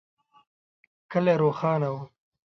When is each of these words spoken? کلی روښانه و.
کلی 1.11 1.33
روښانه 1.41 1.89
و. 1.93 1.97